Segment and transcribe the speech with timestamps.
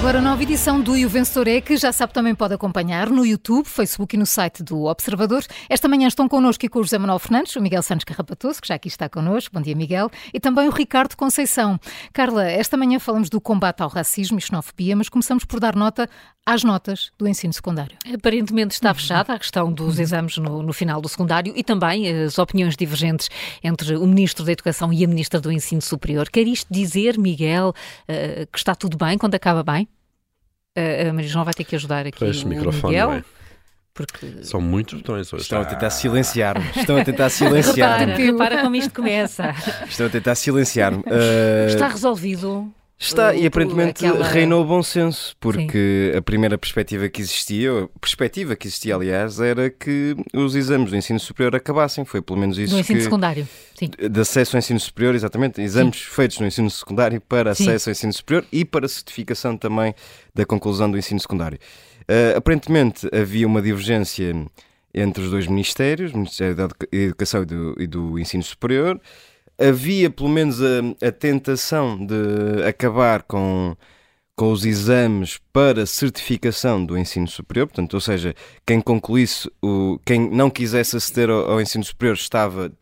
[0.00, 3.10] agora a nova edição do E o Vencedor é que já sabe também pode acompanhar
[3.10, 5.44] no YouTube, Facebook e no site do Observador.
[5.68, 8.68] Esta manhã estão connosco e com o José Manuel Fernandes, o Miguel Santos Carrapatoso, que
[8.68, 9.54] já aqui está connosco.
[9.54, 10.10] Bom dia, Miguel.
[10.32, 11.78] E também o Ricardo Conceição.
[12.14, 16.08] Carla, esta manhã falamos do combate ao racismo e xenofobia, mas começamos por dar nota
[16.46, 17.98] às notas do ensino secundário.
[18.10, 22.38] Aparentemente está fechada a questão dos exames no, no final do secundário e também as
[22.38, 23.28] opiniões divergentes
[23.62, 26.30] entre o Ministro da Educação e a Ministra do Ensino Superior.
[26.30, 29.86] Quer isto dizer, Miguel, uh, que está tudo bem quando acaba bem?
[30.76, 33.08] A Maria João vai ter que ajudar aqui Pois, o microfone, Miguel.
[33.08, 33.24] não é?
[33.92, 34.44] Porque...
[34.44, 35.42] São muitos botões hoje.
[35.42, 36.64] Estão a tentar silenciar-me.
[36.76, 38.12] Estão a tentar silenciar-me.
[38.12, 39.54] Repara, repara como isto começa.
[39.88, 40.98] Estão a tentar silenciar-me.
[41.00, 42.72] Uh, Está resolvido.
[43.02, 47.70] Está, o- e aparentemente aquela- reinou o bom senso, porque a primeira perspectiva que existia,
[47.84, 52.04] a perspectiva que existia, aliás, era que os exames do ensino superior acabassem.
[52.04, 53.04] Foi pelo menos isso Do ensino que.
[53.04, 53.48] secundário.
[53.74, 53.88] Sim.
[54.10, 57.64] De acesso ao ensino superior, exatamente, exames feitos no ensino secundário para Sim.
[57.70, 59.94] acesso ao ensino superior e para certificação também
[60.34, 61.58] da conclusão do ensino secundário.
[62.02, 64.34] Uh, aparentemente havia uma divergência
[64.92, 69.00] entre os dois ministérios, o Ministério da Educa- Educação e do, e do Ensino Superior.
[69.60, 73.76] Havia pelo menos a, a tentação de acabar com,
[74.34, 78.34] com os exames para certificação do ensino superior, portanto, ou seja,
[78.66, 82.72] quem concluísse, o, quem não quisesse aceder ao, ao ensino superior estava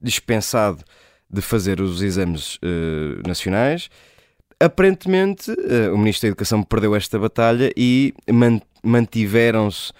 [0.00, 0.84] dispensado
[1.28, 3.88] de fazer os exames eh, nacionais.
[4.60, 9.92] Aparentemente, eh, o Ministro da Educação perdeu esta batalha e man- mantiveram-se,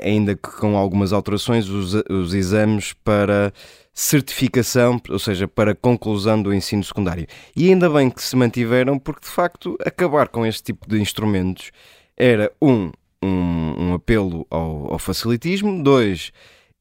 [0.00, 3.52] ainda que com algumas alterações, os, os exames para
[3.92, 7.26] certificação, ou seja, para conclusão do ensino secundário.
[7.56, 11.70] E ainda bem que se mantiveram, porque de facto acabar com este tipo de instrumentos
[12.14, 16.30] era um, um, um apelo ao, ao facilitismo, dois,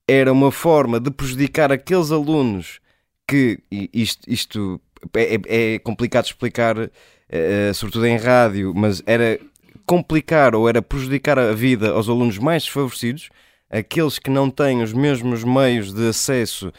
[0.07, 2.79] era uma forma de prejudicar aqueles alunos
[3.27, 4.81] que isto, isto
[5.15, 5.39] é,
[5.75, 6.75] é- complicado explicar,
[7.29, 9.39] eh, sobretudo em rádio, mas era
[9.85, 13.29] complicar ou era prejudicar a vida aos alunos mais desfavorecidos,
[13.69, 16.71] aqueles que não têm os mesmos meios de acesso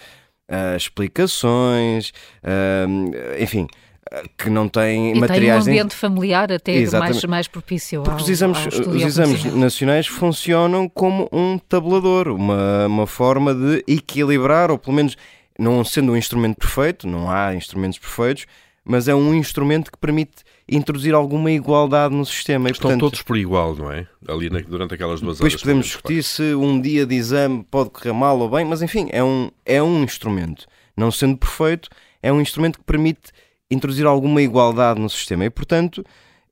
[0.48, 2.12] a explicações,
[2.42, 3.66] a, enfim,
[4.12, 8.18] a- que não têm E tem um materiais ambiente familiar até mais, mais propício porque
[8.20, 14.70] ao, os exames, os exames nacionais funcionam como um tabulador, uma, uma forma de equilibrar,
[14.70, 15.16] ou pelo menos
[15.58, 18.46] não sendo um instrumento perfeito, não há instrumentos perfeitos,
[18.86, 22.68] mas é um instrumento que permite introduzir alguma igualdade no sistema.
[22.68, 24.06] E, Estão portanto, todos por igual, não é?
[24.28, 25.62] Ali durante aquelas duas depois horas.
[25.62, 28.82] podemos pelo menos, discutir se um dia de exame pode correr mal ou bem, mas
[28.82, 30.66] enfim, é um, é um instrumento.
[30.96, 31.88] Não sendo perfeito,
[32.22, 33.32] é um instrumento que permite
[33.68, 35.44] introduzir alguma igualdade no sistema.
[35.44, 36.04] E, portanto,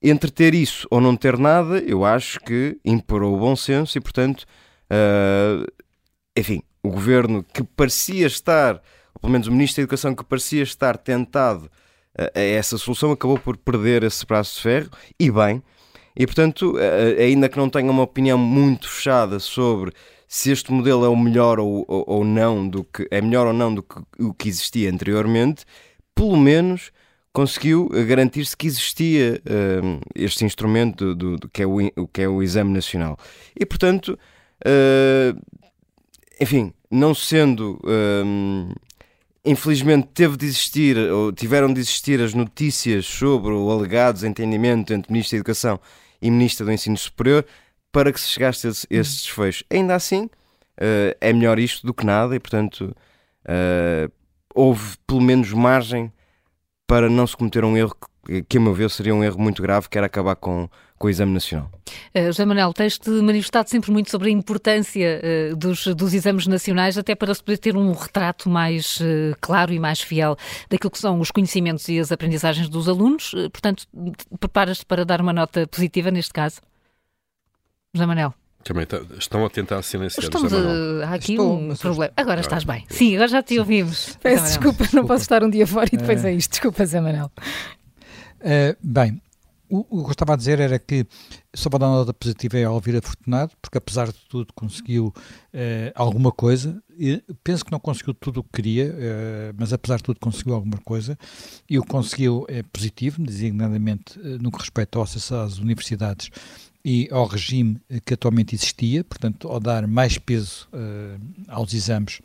[0.03, 4.01] entre ter isso ou não ter nada, eu acho que imperou o bom senso e,
[4.01, 4.45] portanto,
[4.91, 5.65] ah,
[6.37, 8.75] enfim, o governo que parecia estar,
[9.15, 11.71] ou pelo menos o Ministro da Educação que parecia estar tentado
[12.19, 15.63] a, a essa solução, acabou por perder esse braço de ferro, e bem.
[16.17, 19.93] E, portanto, a- ainda que não tenha uma opinião muito fechada sobre
[20.29, 23.53] se este modelo é o melhor ou, ou, ou não do que é melhor ou
[23.53, 25.65] não do que o que existia anteriormente,
[26.15, 26.91] pelo menos
[27.33, 29.41] conseguiu eh, garantir-se que existia
[29.83, 33.19] hum, este instrumento do, do- do que, é o, que é o exame nacional.
[33.59, 34.17] E, portanto,
[34.65, 35.35] eh,
[36.41, 37.79] enfim, não sendo.
[37.85, 38.71] hum,
[39.45, 45.13] infelizmente teve de existir, ou tiveram de existir as notícias sobre o alegado desentendimento entre
[45.13, 45.81] Ministro da Educação
[46.21, 47.45] e Ministra do Ensino Superior
[47.93, 49.65] para que se chegasse a esse, desfecho.
[49.71, 50.29] Ainda assim,
[50.77, 52.95] eh, é melhor isto do que nada e, portanto,
[53.45, 54.09] eh,
[54.55, 56.13] houve pelo menos margem
[56.87, 57.95] para não se cometer um erro
[58.49, 60.69] que a meu ver, seria um erro muito grave, que era acabar com,
[61.05, 61.71] com o Exame Nacional.
[62.17, 65.21] Uh, José Manuel, tens-te manifestado sempre muito sobre a importância
[65.53, 69.71] uh, dos, dos exames nacionais, até para se poder ter um retrato mais uh, claro
[69.71, 70.35] e mais fiel
[70.71, 73.35] daquilo que são os conhecimentos e as aprendizagens dos alunos.
[73.35, 73.87] Uh, portanto,
[74.41, 76.63] preparas-te para dar uma nota positiva neste caso?
[77.95, 78.33] José Manuel?
[78.65, 82.15] Também tá- estão a tentar silenciar Estamos, uh, há aqui Estou, um problema.
[82.17, 82.87] Agora estás Ah, bem.
[82.89, 84.17] Sim, agora já te ouvimos.
[84.23, 86.53] Peço desculpa, não posso estar um dia fora e depois é isto.
[86.53, 87.31] Desculpa, Zé Manel.
[88.41, 89.21] Uh, bem,
[89.75, 91.07] o, o que eu estava a dizer era que
[91.53, 95.07] só para dar uma nota positiva é ao Alvira Fortunado, porque apesar de tudo conseguiu
[95.07, 96.81] uh, alguma coisa.
[96.97, 100.55] E penso que não conseguiu tudo o que queria, uh, mas apesar de tudo conseguiu
[100.55, 101.19] alguma coisa.
[101.69, 106.31] E o conseguiu é positivo, designadamente uh, no que respeita ao acesso às universidades
[106.85, 112.21] e ao regime que atualmente existia, portanto, ao dar mais peso uh, aos exames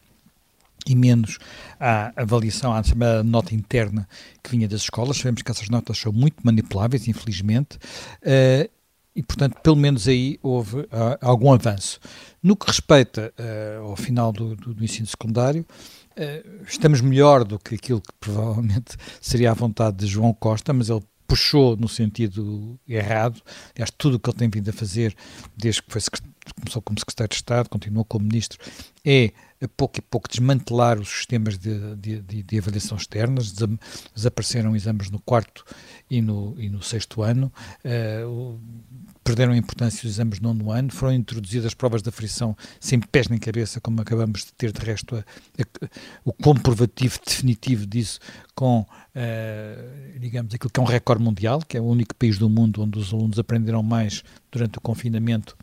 [0.88, 1.38] e menos
[1.80, 4.08] à avaliação, à chamada nota interna
[4.44, 5.18] que vinha das escolas.
[5.18, 8.70] Sabemos que essas notas são muito manipuláveis, infelizmente, uh,
[9.16, 10.88] e, portanto, pelo menos aí houve uh,
[11.22, 12.00] algum avanço.
[12.42, 15.66] No que respeita uh, ao final do, do, do ensino secundário,
[16.68, 21.02] estamos melhor do que aquilo que provavelmente seria a vontade de João Costa, mas ele
[21.26, 23.42] puxou no sentido errado.
[23.74, 25.16] Aliás, tudo o que ele tem vindo a fazer
[25.56, 26.02] desde que foi
[26.54, 28.60] começou como secretário de Estado, continuou como ministro,
[29.06, 29.32] é
[29.62, 33.54] a pouco e pouco desmantelar os sistemas de, de, de, de avaliação externas.
[34.16, 35.66] Desapareceram exames no quarto
[36.10, 37.52] e no, e no sexto ano.
[37.84, 38.58] Uh,
[39.24, 43.38] perderam importância os exames no nono ano, foram introduzidas provas da frição sem pés nem
[43.38, 45.90] cabeça, como acabamos de ter de resto a, a,
[46.24, 48.20] o comprovativo definitivo disso
[48.56, 52.50] com, uh, digamos, aquilo que é um recorde mundial, que é o único país do
[52.50, 55.56] mundo onde os alunos aprenderam mais durante o confinamento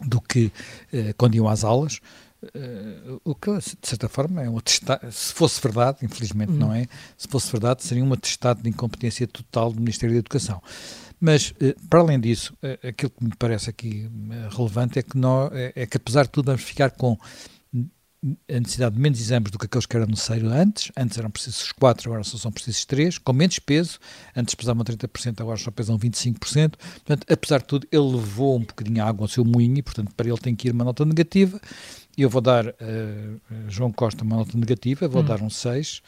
[0.00, 0.46] do que
[0.92, 2.00] uh, quando iam às aulas.
[2.42, 6.58] Uh, o que, de certa forma, é um atestado, se fosse verdade, infelizmente uhum.
[6.58, 6.86] não é,
[7.16, 10.62] se fosse verdade, seria um atestado de incompetência total do Ministério da Educação.
[11.18, 12.54] Mas, uh, para além disso,
[12.86, 14.10] aquilo que me parece aqui
[14.50, 17.16] relevante é que, nós, é, é que, apesar de tudo, vamos ficar com
[18.48, 20.92] a necessidade de menos exames do que aqueles que eram necessários antes.
[20.96, 23.98] Antes eram precisos 4, agora só são precisos 3, com menos peso.
[24.34, 26.74] Antes pesavam 30%, agora só pesam 25%.
[26.76, 30.12] Portanto, apesar de tudo, ele levou um bocadinho a água ao seu moinho e, portanto,
[30.16, 31.60] para ele tem que ir uma nota negativa.
[32.16, 35.26] Eu vou dar uh, João Costa uma nota negativa, vou hum.
[35.26, 36.00] dar um 6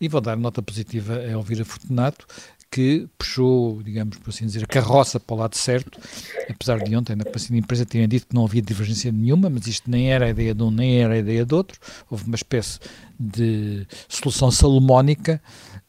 [0.00, 2.26] e vou dar nota positiva a Elvira Fortunato,
[2.72, 6.00] que puxou, digamos por assim dizer, a carroça para o lado certo,
[6.48, 9.66] apesar de ontem na Comissão de Empresa terem dito que não havia divergência nenhuma, mas
[9.66, 11.78] isto nem era a ideia de um, nem era a ideia do outro,
[12.10, 12.78] houve uma espécie
[13.22, 15.40] de solução salomónica,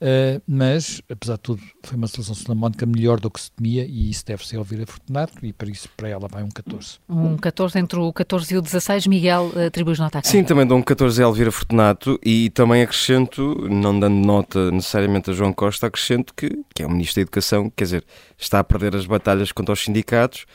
[0.02, 4.10] uh, mas, apesar de tudo, foi uma solução salomónica melhor do que se temia e
[4.10, 7.00] isso deve ser ouvir a Fortunato e para isso, para ela, vai um 14.
[7.10, 10.28] Um 14 entre o 14 e o 16, Miguel, uh, atribuis nota aqui?
[10.28, 15.32] Sim, também dou um 14 a Elvira Fortunato e também acrescento, não dando nota necessariamente
[15.32, 18.06] a João Costa, acrescento que, que é o Ministro da Educação, quer dizer,
[18.38, 20.46] está a perder as batalhas contra os sindicatos,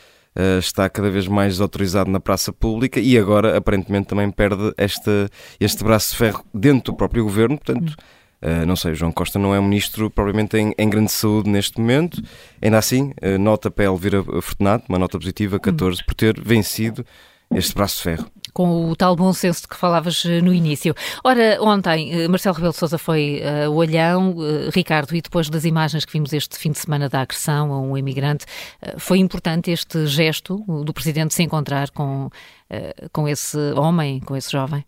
[0.59, 5.29] está cada vez mais autorizado na praça pública e agora aparentemente também perde este,
[5.59, 7.97] este braço de ferro dentro do próprio governo, portanto.
[8.41, 11.81] Uh, não sei, João Costa não é um ministro propriamente em, em grande saúde neste
[11.81, 12.23] momento.
[12.63, 17.05] Ainda assim, uh, nota para Elvira Fortunato, uma nota positiva, 14, por ter vencido
[17.53, 20.93] este braço de ferro com o tal bom senso de que falavas eh, no início.
[21.23, 25.49] Ora, ontem eh, Marcelo Rebelo de Sousa foi uh, o Olhão, uh, Ricardo, e depois
[25.49, 28.47] das imagens que vimos este fim de semana da agressão a um imigrante,
[28.83, 32.31] uh, foi importante este gesto do Presidente se encontrar com,
[33.13, 34.85] com esse homem, com esse jovem?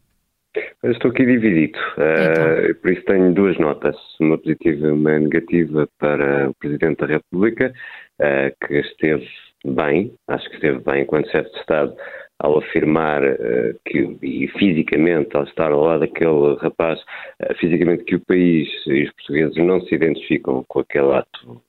[0.83, 2.75] Eu estou aqui dividido, então.
[2.83, 7.73] por isso tenho duas notas, uma positiva e uma negativa para o Presidente da República,
[8.67, 9.29] que esteve
[9.65, 11.95] bem, acho que esteve bem enquanto chefe de Estado
[12.41, 18.17] ao afirmar uh, que, e fisicamente, ao estar ao lado daquele rapaz, uh, fisicamente que
[18.17, 21.63] o país e os portugueses não se identificam com aquele ato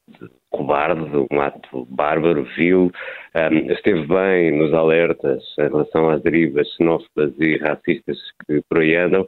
[0.52, 2.92] cobarde, um ato bárbaro, vil,
[3.36, 8.96] um, esteve bem nos alertas em relação às derivas xenófobas e racistas que por aí
[8.96, 9.26] andam,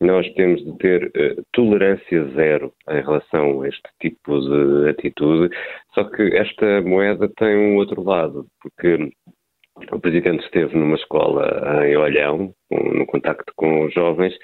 [0.00, 5.54] nós temos de ter uh, tolerância zero em relação a este tipo de atitude,
[5.94, 9.10] só que esta moeda tem um outro lado, porque
[9.92, 14.34] o Presidente esteve numa escola em Olhão, no contacto com os jovens,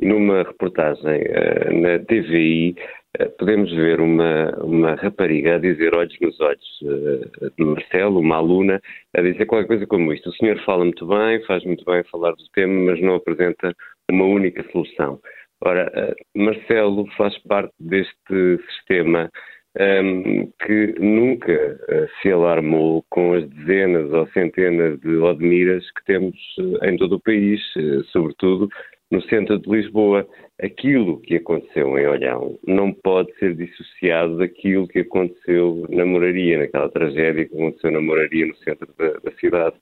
[0.00, 2.74] e numa reportagem uh, na TVI
[3.20, 8.36] uh, podemos ver uma, uma rapariga a dizer olhos nos olhos uh, de Marcelo, uma
[8.36, 8.80] aluna,
[9.14, 10.30] a dizer qualquer coisa como isto.
[10.30, 13.74] O senhor fala muito bem, faz muito bem falar do tema, mas não apresenta
[14.10, 15.18] uma única solução.
[15.64, 19.30] Ora, Marcelo faz parte deste sistema
[19.78, 26.36] um, que nunca uh, se alarmou com as dezenas ou centenas de Odmiras que temos
[26.58, 28.68] uh, em todo o país, uh, sobretudo
[29.10, 30.26] no centro de Lisboa.
[30.60, 36.88] Aquilo que aconteceu em Olhão não pode ser dissociado daquilo que aconteceu na Moraria, naquela
[36.88, 39.76] tragédia que aconteceu na Moraria, no centro da, da cidade.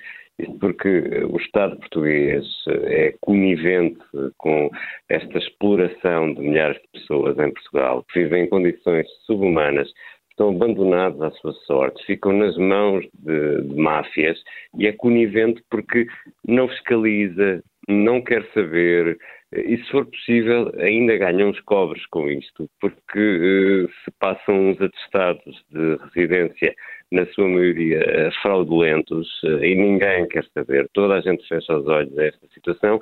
[0.58, 0.88] Porque
[1.30, 4.00] o Estado português é conivente
[4.36, 4.68] com
[5.08, 9.88] esta exploração de milhares de pessoas em Portugal, que vivem em condições subhumanas,
[10.34, 14.36] estão abandonados à sua sorte, ficam nas mãos de, de máfias
[14.76, 16.06] e é conivente porque
[16.46, 19.18] não fiscaliza, não quer saber,
[19.52, 24.80] e se for possível, ainda ganham os cobres com isto, porque uh, se passam uns
[24.80, 26.74] atestados de residência,
[27.12, 32.16] na sua maioria uh, fraudulentos, e ninguém quer saber, toda a gente fecha os olhos
[32.18, 32.98] a esta situação,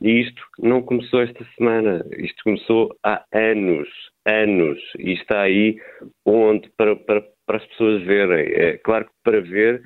[0.00, 3.88] e isto não começou esta semana, isto começou há anos,
[4.26, 5.80] anos, e está aí
[6.24, 8.52] onde para, para, para as pessoas verem.
[8.54, 9.82] É claro que para ver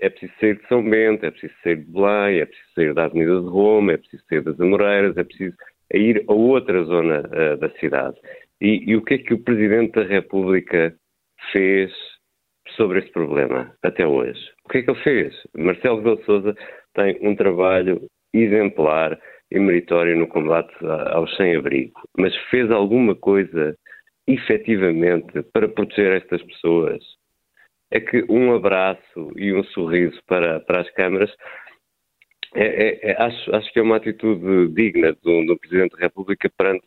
[0.00, 3.04] é preciso sair de São Bento, é preciso sair de Belém, é preciso sair da
[3.04, 5.56] Avenida de Roma, é preciso sair das Amoreiras, é preciso
[5.92, 8.16] ir a outra zona uh, da cidade.
[8.60, 10.94] E, e, o que é que o Presidente da República
[11.52, 11.92] fez
[12.76, 14.40] sobre esse problema até hoje?
[14.64, 15.34] O que é que ele fez?
[15.56, 16.54] Marcelo Rebelo Sousa
[16.94, 18.02] tem um trabalho
[18.34, 19.18] exemplar
[19.50, 20.72] e meritório no combate
[21.12, 23.76] aos sem-abrigo, mas fez alguma coisa
[24.26, 27.02] efetivamente para proteger estas pessoas
[27.90, 31.34] é que um abraço e um sorriso para, para as câmaras
[32.54, 36.50] é, é, é, acho, acho que é uma atitude digna do, do Presidente da República
[36.56, 36.86] perante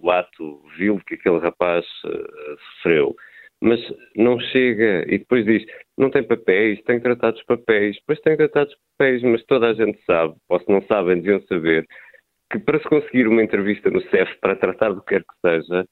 [0.00, 3.14] o ato vil que aquele rapaz uh, sofreu.
[3.60, 3.80] Mas
[4.16, 5.64] não chega e depois diz:
[5.96, 7.96] não tem papéis, tem que tratar dos papéis.
[7.96, 11.20] Depois tem que tratar dos papéis, mas toda a gente sabe, ou se não sabem,
[11.20, 11.86] deviam saber,
[12.50, 15.84] que para se conseguir uma entrevista no CEF para tratar do que quer que seja,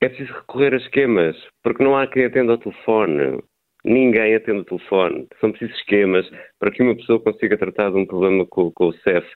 [0.00, 3.40] é preciso recorrer a esquemas, porque não há quem atenda ao telefone.
[3.84, 5.26] Ninguém atende o telefone.
[5.40, 8.92] São precisos esquemas para que uma pessoa consiga tratar de um problema com, com o
[8.98, 9.26] CEF.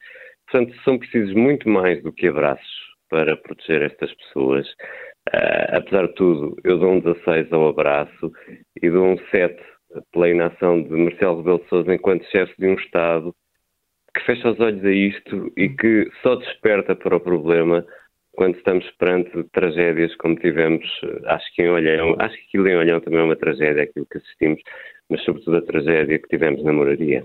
[0.48, 4.66] Portanto, são precisos muito mais do que abraços para proteger estas pessoas.
[5.28, 8.32] Uh, apesar de tudo, eu dou um 16 ao abraço
[8.80, 9.60] e dou um 7
[10.12, 13.34] pela inação de Marcelo Rebelo de Sousa enquanto chefe de um Estado
[14.16, 17.84] que fecha os olhos a isto e que só desperta para o problema
[18.36, 20.84] quando estamos perante tragédias como tivemos,
[21.24, 24.18] acho que em Olhão, acho que aquilo em Olhão também é uma tragédia, aquilo que
[24.18, 24.60] assistimos,
[25.10, 27.24] mas sobretudo a tragédia que tivemos na moraria.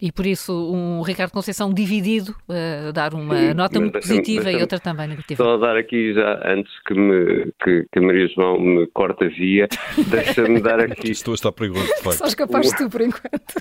[0.00, 4.60] E por isso um Ricardo Conceição dividido, uh, dar uma Sim, nota muito positiva e
[4.60, 5.42] outra também negativa.
[5.42, 9.66] Só dar aqui já, antes que, me, que, que Maria João me corte a via,
[10.08, 11.10] deixa-me dar aqui...
[11.10, 12.18] Estou a estar perigoso, de facto.
[12.18, 13.54] Só escapaste tu por enquanto.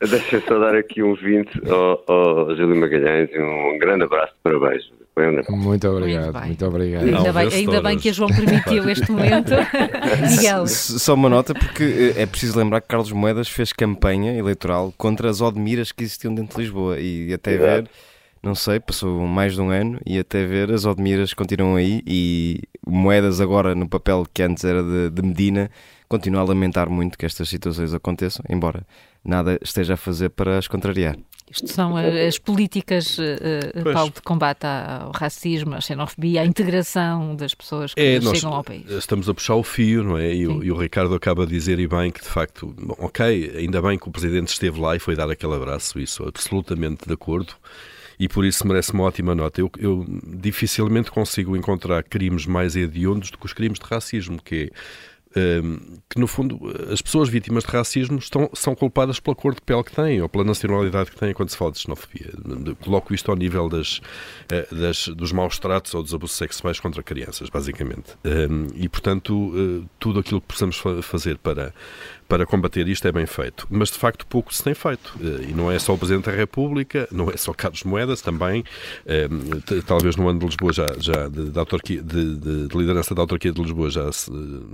[0.00, 4.40] Deixa só dar aqui um 20 ao, ao Júlio Magalhães e um grande abraço de
[4.42, 5.01] parabéns.
[5.50, 7.04] Muito obrigado, muito, muito obrigado.
[7.04, 9.50] Ainda, bem, ainda bem, que a João permitiu este momento.
[10.30, 10.66] Miguel.
[10.66, 15.28] Só uma nota, porque eh, é preciso lembrar que Carlos Moedas fez campanha eleitoral contra
[15.28, 17.90] as Odmiras que existiam dentro de Lisboa e até ver,
[18.42, 22.62] não sei, passou mais de um ano e até ver as Odmiras continuam aí e
[22.86, 25.70] Moedas agora no papel que antes era de, de Medina
[26.08, 28.86] continua a lamentar muito que estas situações aconteçam, embora
[29.24, 31.16] nada esteja a fazer para as contrariar.
[31.50, 37.54] Isto são as políticas, uh, Paulo, de combate ao racismo, à xenofobia, à integração das
[37.54, 38.88] pessoas que é, chegam ao país.
[38.90, 40.34] Estamos a puxar o fio, não é?
[40.34, 43.54] E o, e o, Ricardo acaba de dizer, e bem, que de facto, bom, ok,
[43.56, 47.12] ainda bem que o Presidente esteve lá e foi dar aquele abraço, isso absolutamente de
[47.12, 47.54] acordo
[48.18, 49.60] e por isso merece uma ótima nota.
[49.60, 54.54] Eu, eu, dificilmente consigo encontrar crimes mais hediondos do que os crimes de racismo, que
[54.54, 54.70] é
[56.08, 56.60] que no fundo
[56.90, 60.28] as pessoas vítimas de racismo estão, são culpadas pela cor de pele que têm ou
[60.28, 62.30] pela nacionalidade que têm quando se fala de xenofobia.
[62.82, 64.00] Coloco isto ao nível das,
[64.50, 68.16] eh, das, dos maus tratos ou dos abusos sexuais contra crianças, basicamente.
[68.74, 71.74] E, portanto, eh, tudo aquilo que possamos fazer para,
[72.32, 73.66] para combater isto é bem feito.
[73.68, 75.14] Mas, de facto, pouco se tem feito.
[75.20, 78.64] Eh, e não é só o Presidente da República, não é só Carlos Moedas, também,
[79.86, 82.36] talvez no ano de Lisboa, já, já de, de, autarquia, de,
[82.68, 84.30] de liderança da autarquia de Lisboa, já se,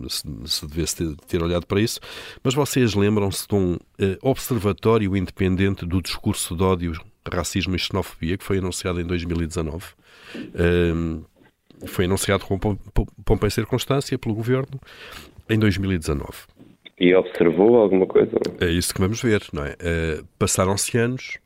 [0.09, 1.99] se, se devesse ter, ter, olhado para isso.
[2.45, 3.77] Mas vocês lembram-se de um
[4.23, 6.93] observatório independente do discurso de ódio,
[7.29, 9.85] racismo e xenofobia que foi anunciado em 2019?
[11.87, 14.81] foi anunciado com pompa e circunstância pelo Governo
[15.49, 16.58] em 2019.
[17.01, 18.37] E observou alguma coisa?
[18.61, 19.73] É isso que vamos ver, não é?
[19.73, 21.39] Uh, Passaram-se anos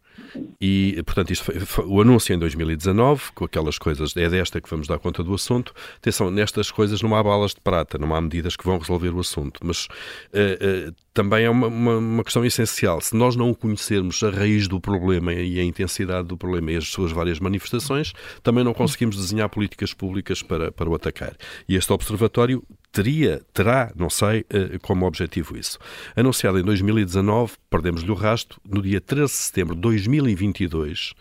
[0.60, 4.68] e, portanto, isto foi, foi, o anúncio em 2019, com aquelas coisas, é desta que
[4.68, 5.74] vamos dar conta do assunto.
[5.96, 9.20] Atenção, nestas coisas não há balas de prata, não há medidas que vão resolver o
[9.20, 13.00] assunto, mas uh, uh, também é uma, uma, uma, questão essencial.
[13.00, 16.88] Se nós não conhecermos a raiz do problema e a intensidade do problema e as
[16.88, 21.36] suas várias manifestações, também não conseguimos desenhar políticas públicas para, para o atacar.
[21.68, 25.78] E este observatório teria, terá, não sei, eh, como objetivo isso.
[26.14, 31.14] Anunciado em 2019, perdemos-lhe o rasto, no dia 13 de setembro de 2022,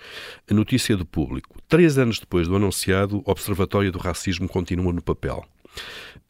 [0.49, 1.57] a notícia do público.
[1.67, 5.45] Três anos depois do anunciado, o Observatório do Racismo continua no papel.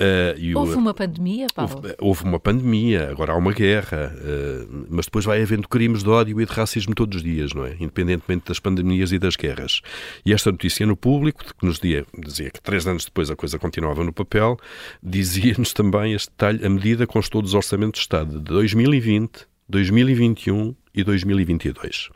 [0.02, 1.76] Uh, houve o, uma pandemia, Paulo?
[1.76, 6.10] Houve, houve, uma pandemia, agora há uma guerra, uh, mas depois vai havendo crimes de
[6.10, 7.76] ódio e de racismo todos os dias, não é?
[7.80, 9.82] Independentemente das pandemias e das guerras.
[10.26, 13.60] E esta notícia no público, que nos dizia, dizia que três anos depois a coisa
[13.60, 14.58] continuava no papel,
[15.04, 21.04] dizia-nos também este detalhe: a medida constou dos orçamentos de Estado de 2020, 2021 e
[21.04, 22.10] 2022.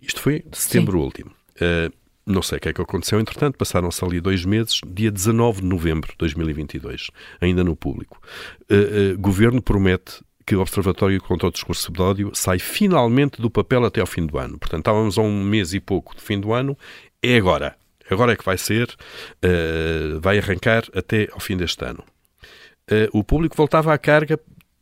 [0.00, 1.04] Isto foi de setembro Sim.
[1.04, 1.30] último.
[1.56, 1.92] Uh,
[2.26, 5.66] não sei o que é que aconteceu, entretanto, passaram-se ali dois meses, dia 19 de
[5.66, 7.08] novembro de 2022,
[7.40, 8.20] ainda no público.
[8.68, 13.48] Uh, uh, governo promete que o Observatório contra o Discurso de Ódio sai finalmente do
[13.48, 14.58] papel até ao fim do ano.
[14.58, 16.76] Portanto, estávamos a um mês e pouco do fim do ano,
[17.22, 17.76] é agora.
[18.10, 22.02] Agora é que vai ser, uh, vai arrancar até ao fim deste ano.
[23.12, 24.38] o público voltava à carga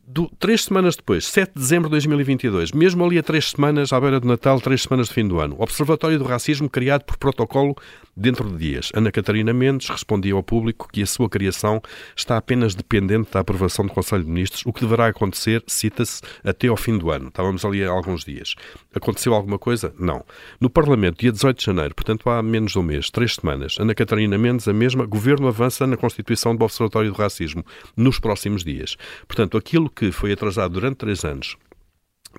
[0.07, 3.99] do, três semanas depois, 7 de dezembro de 2022, mesmo ali a três semanas, à
[3.99, 7.75] beira do Natal, três semanas de fim do ano, Observatório do Racismo criado por protocolo
[8.15, 8.91] dentro de dias.
[8.93, 11.81] Ana Catarina Mendes respondia ao público que a sua criação
[12.15, 16.67] está apenas dependente da aprovação do Conselho de Ministros, o que deverá acontecer, cita-se, até
[16.67, 17.27] ao fim do ano.
[17.27, 18.55] Estávamos ali há alguns dias.
[18.93, 19.93] Aconteceu alguma coisa?
[19.99, 20.23] Não.
[20.61, 23.95] No Parlamento, dia 18 de janeiro, portanto há menos de um mês, três semanas, Ana
[23.95, 27.65] Catarina Mendes, a mesma, Governo avança na constituição do Observatório do Racismo
[27.97, 28.95] nos próximos dias.
[29.27, 31.57] Portanto, aquilo que foi atrasado durante três anos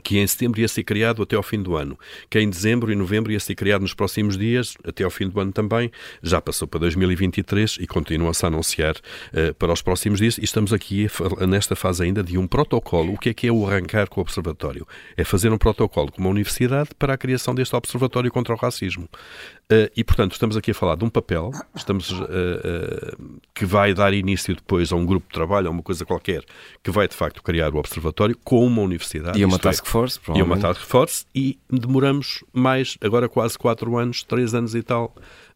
[0.03, 1.99] que em setembro ia ser criado até ao fim do ano,
[2.29, 5.39] que em dezembro e novembro ia ser criado nos próximos dias, até ao fim do
[5.41, 5.91] ano também,
[6.23, 10.39] já passou para 2023 e continua-se a anunciar uh, para os próximos dias.
[10.39, 11.07] E estamos aqui
[11.49, 13.15] nesta fase ainda de um protocolo.
[13.15, 14.87] O que é que é o arrancar com o Observatório?
[15.17, 19.09] É fazer um protocolo com uma universidade para a criação deste Observatório contra o Racismo.
[19.73, 23.93] Uh, e, portanto, estamos aqui a falar de um papel estamos, uh, uh, que vai
[23.93, 26.45] dar início depois a um grupo de trabalho, a uma coisa qualquer,
[26.85, 29.41] que vai, de facto, criar o observatório com uma universidade.
[29.41, 33.97] E uma é, task force, E uma task force, e demoramos mais, agora quase quatro
[33.97, 35.13] anos, três anos e tal,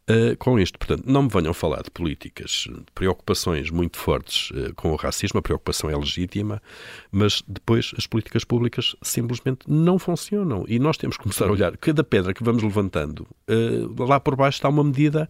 [0.09, 0.77] uh, com isto.
[0.77, 5.41] Portanto, não me venham falar de políticas, preocupações muito fortes uh, com o racismo, a
[5.41, 6.61] preocupação é legítima,
[7.11, 10.65] mas depois as políticas públicas simplesmente não funcionam.
[10.67, 14.35] E nós temos que começar a olhar cada pedra que vamos levantando, uh, lá por
[14.35, 15.29] baixo está uma medida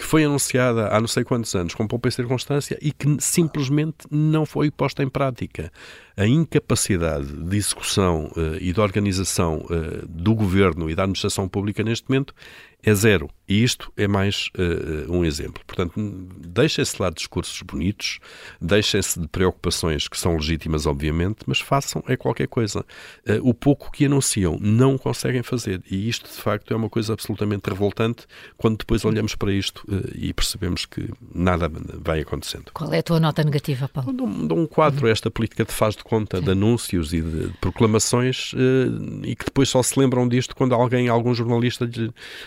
[0.00, 4.46] que foi anunciada há não sei quantos anos com pouca circunstância e que simplesmente não
[4.46, 5.70] foi posta em prática.
[6.16, 11.82] A incapacidade de execução uh, e de organização uh, do governo e da administração pública
[11.82, 12.34] neste momento
[12.82, 13.28] é zero.
[13.50, 15.60] E isto é mais uh, um exemplo.
[15.66, 15.92] Portanto,
[16.38, 18.20] deixem-se lá de discursos bonitos,
[18.60, 22.86] deixem-se de preocupações que são legítimas, obviamente, mas façam é qualquer coisa.
[23.28, 25.82] Uh, o pouco que anunciam não conseguem fazer.
[25.90, 28.24] E isto, de facto, é uma coisa absolutamente revoltante
[28.56, 31.68] quando depois olhamos para isto uh, e percebemos que nada
[32.00, 32.70] vai acontecendo.
[32.72, 34.12] Qual é a tua nota negativa, Paulo?
[34.12, 36.44] Dou, dou um 4 a esta política de faz de conta Sim.
[36.44, 38.52] de anúncios e de, de proclamações
[39.24, 41.88] e que depois só se lembram disto quando alguém, algum jornalista,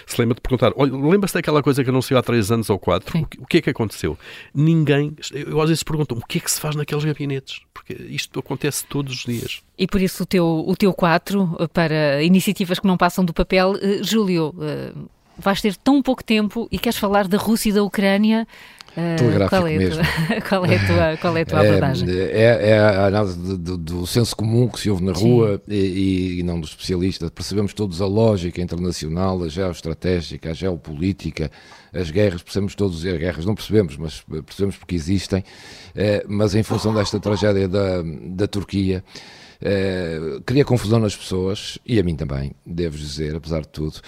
[0.05, 3.17] se lembra de perguntar: lembra-se daquela coisa que anunciou há três anos ou quatro?
[3.17, 4.17] O, o que é que aconteceu?
[4.53, 5.15] Ninguém.
[5.31, 7.61] Eu às vezes pergunto: o que é que se faz naqueles gabinetes?
[7.73, 9.61] Porque isto acontece todos os dias.
[9.77, 13.33] E por isso o teu, o teu 4 eh, para iniciativas que não passam do
[13.33, 14.53] papel, uh, Júlio.
[14.57, 18.47] Uh, vais ter tão pouco tempo e queres falar da Rússia e da Ucrânia.
[18.95, 20.03] Uh, Telegráfico qual é mesmo.
[20.03, 22.09] Tua, qual, é a tua, qual é a tua é, abordagem?
[22.09, 26.39] É, é, a análise do, do, do, senso comum que se ouve na rua e,
[26.39, 27.29] e, não dos especialistas.
[27.31, 31.49] Percebemos todos a lógica internacional, a geoestratégica, a geopolítica,
[31.91, 35.43] as guerras, percebemos todos, as guerras não percebemos, mas percebemos porque existem,
[35.95, 39.03] é, mas em função desta tragédia da, da Turquia,
[39.61, 44.01] é, cria confusão nas pessoas, e a mim também, devo dizer, apesar de tudo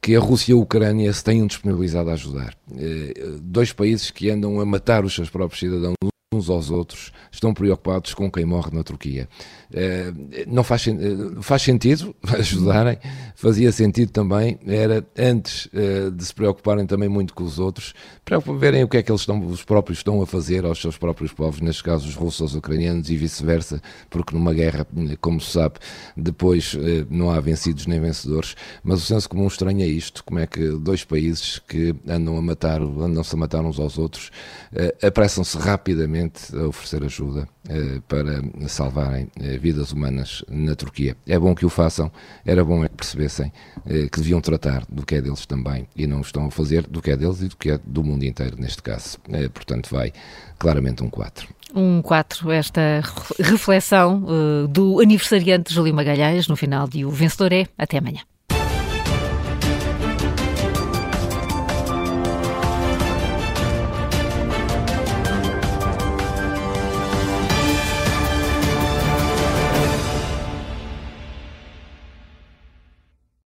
[0.00, 2.54] que a Rússia e a Ucrânia se tenham disponibilizado a ajudar.
[2.76, 5.94] Eh, dois países que andam a matar os seus próprios cidadãos
[6.38, 9.28] uns aos outros, estão preocupados com quem morre na Turquia.
[9.72, 10.12] Eh,
[10.46, 10.94] não faz, eh,
[11.42, 12.98] faz sentido ajudarem,
[13.34, 17.92] fazia sentido também, era antes eh, de se preocuparem também muito com os outros,
[18.24, 20.96] para verem o que é que eles estão, os próprios estão a fazer aos seus
[20.96, 24.86] próprios povos, neste caso os russos aos ucranianos e vice-versa, porque numa guerra,
[25.20, 25.74] como se sabe,
[26.16, 26.76] depois
[27.10, 31.04] não há vencidos nem vencedores, mas o senso comum estranha isto, como é que dois
[31.04, 34.30] países que andam a matar, andam-se a matar uns aos outros,
[35.02, 37.48] apressam-se rapidamente a oferecer ajuda
[38.08, 39.28] para salvarem
[39.60, 41.16] vidas humanas na Turquia.
[41.26, 42.10] É bom que o façam,
[42.44, 43.52] era bom que percebessem
[43.86, 47.00] eh, que deviam tratar do que é deles também e não estão a fazer do
[47.00, 49.18] que é deles e do que é do mundo inteiro, neste caso.
[49.30, 50.12] Eh, portanto, vai
[50.58, 51.48] claramente um 4.
[51.74, 53.02] Um 4, esta
[53.38, 54.24] reflexão
[54.70, 57.66] do aniversariante Júlio Magalhães no final de O Vencedor é.
[57.76, 58.20] Até amanhã.